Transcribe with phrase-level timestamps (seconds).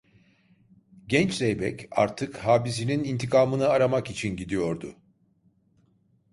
[1.07, 4.95] Genç zeybek artık habisinin intikamını aramak için gidiyordu.